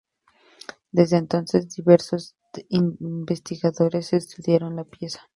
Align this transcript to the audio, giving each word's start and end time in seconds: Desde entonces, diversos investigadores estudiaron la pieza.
Desde 0.91 1.17
entonces, 1.17 1.69
diversos 1.75 2.35
investigadores 2.71 4.13
estudiaron 4.13 4.75
la 4.75 4.83
pieza. 4.83 5.29